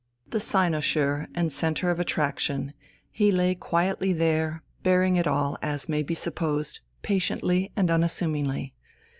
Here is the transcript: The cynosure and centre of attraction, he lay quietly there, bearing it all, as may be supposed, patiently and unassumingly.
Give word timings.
The 0.31 0.39
cynosure 0.39 1.27
and 1.35 1.51
centre 1.51 1.91
of 1.91 1.99
attraction, 1.99 2.73
he 3.11 3.31
lay 3.31 3.53
quietly 3.53 4.13
there, 4.13 4.63
bearing 4.81 5.15
it 5.15 5.27
all, 5.27 5.59
as 5.61 5.87
may 5.87 6.01
be 6.01 6.15
supposed, 6.15 6.79
patiently 7.03 7.71
and 7.75 7.91
unassumingly. 7.91 8.73